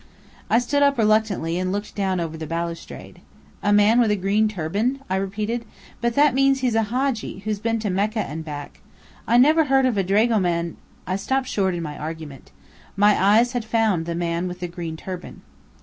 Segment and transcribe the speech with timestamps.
[0.49, 3.21] I stood up reluctantly, and looked down over the balustrade.
[3.61, 5.63] "A man with a green turban?" I repeated.
[6.01, 8.79] "But that means he's a Hadji, who's been to Mecca and back.
[9.27, 12.49] I never heard of a dragoman" I stopped short in my argument.
[12.95, 15.43] My eyes had found the man with the green turban.